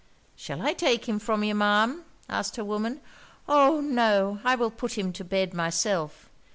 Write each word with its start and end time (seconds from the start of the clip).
'Shall 0.35 0.63
I 0.63 0.73
take 0.73 1.07
him 1.07 1.19
from 1.19 1.43
you, 1.43 1.53
Ma'am?' 1.53 2.05
asked 2.27 2.55
her 2.55 2.63
woman. 2.63 3.01
'Oh! 3.47 3.81
no! 3.81 4.39
I 4.43 4.55
will 4.55 4.71
put 4.71 4.97
him 4.97 5.13
to 5.13 5.23
bed 5.23 5.53
myself.' 5.53 6.27